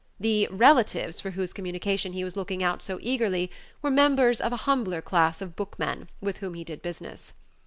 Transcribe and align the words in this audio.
The 0.19 0.47
"relatives" 0.49 1.19
for 1.19 1.29
whose 1.29 1.53
communication 1.53 2.13
he 2.13 2.23
was 2.23 2.35
looking 2.35 2.63
out 2.63 2.81
so 2.81 2.97
eagerly 3.03 3.51
were 3.83 3.91
members 3.91 4.41
of 4.41 4.49
the 4.49 4.57
humbler 4.57 4.99
class 4.99 5.43
of 5.43 5.55
bookmen 5.55 6.07
with 6.19 6.37
whom 6.37 6.55
he 6.55 6.63
did 6.63 6.81
business. 6.81 7.33